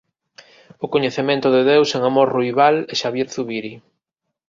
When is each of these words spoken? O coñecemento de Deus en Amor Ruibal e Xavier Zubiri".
O 0.85 0.87
coñecemento 0.93 1.47
de 1.55 1.61
Deus 1.71 1.89
en 1.97 2.01
Amor 2.09 2.27
Ruibal 2.35 2.75
e 2.91 2.93
Xavier 3.01 3.27
Zubiri". 3.33 3.73